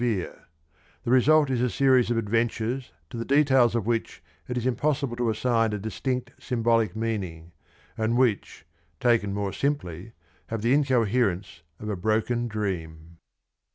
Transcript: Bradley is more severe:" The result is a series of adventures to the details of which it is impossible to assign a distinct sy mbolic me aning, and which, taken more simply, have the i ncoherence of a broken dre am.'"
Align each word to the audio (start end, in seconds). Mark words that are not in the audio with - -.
Bradley 0.01 0.13
is 0.13 0.19
more 0.21 0.25
severe:" 0.33 0.45
The 1.03 1.11
result 1.11 1.49
is 1.51 1.61
a 1.61 1.69
series 1.69 2.09
of 2.09 2.17
adventures 2.17 2.91
to 3.11 3.17
the 3.17 3.23
details 3.23 3.75
of 3.75 3.85
which 3.85 4.23
it 4.47 4.57
is 4.57 4.65
impossible 4.65 5.15
to 5.17 5.29
assign 5.29 5.73
a 5.73 5.77
distinct 5.77 6.31
sy 6.39 6.55
mbolic 6.55 6.95
me 6.95 7.19
aning, 7.19 7.51
and 7.95 8.17
which, 8.17 8.65
taken 8.99 9.31
more 9.31 9.53
simply, 9.53 10.13
have 10.47 10.63
the 10.63 10.73
i 10.73 10.77
ncoherence 10.77 11.61
of 11.79 11.87
a 11.87 11.95
broken 11.95 12.47
dre 12.47 12.81
am.'" 12.83 13.17